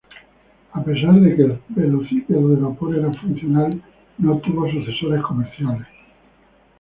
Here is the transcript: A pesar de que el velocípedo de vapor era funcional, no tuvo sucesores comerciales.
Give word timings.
A 0.71 0.83
pesar 0.83 1.13
de 1.13 1.35
que 1.35 1.43
el 1.43 1.59
velocípedo 1.69 2.49
de 2.49 2.55
vapor 2.59 2.95
era 2.97 3.13
funcional, 3.21 3.69
no 4.17 4.39
tuvo 4.39 4.67
sucesores 4.67 5.21
comerciales. 5.21 5.85